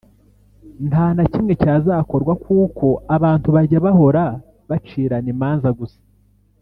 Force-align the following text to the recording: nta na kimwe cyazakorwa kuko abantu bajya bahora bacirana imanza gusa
nta 0.89 1.05
na 1.15 1.23
kimwe 1.31 1.53
cyazakorwa 1.61 2.33
kuko 2.43 2.85
abantu 3.15 3.47
bajya 3.55 3.79
bahora 3.85 4.23
bacirana 4.69 5.27
imanza 5.33 5.69
gusa 5.79 5.99